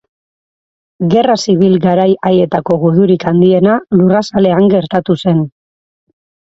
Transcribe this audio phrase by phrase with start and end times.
[1.11, 5.49] Gerra zibil garai haietako gudurik handiena lurrazalean gertatu zen.